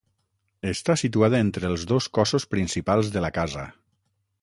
Està 0.71 0.95
situada 1.01 1.43
entre 1.47 1.71
els 1.73 1.85
dos 1.93 2.09
cossos 2.19 2.51
principals 2.57 3.15
de 3.19 3.27
la 3.27 3.35
casa. 3.41 3.71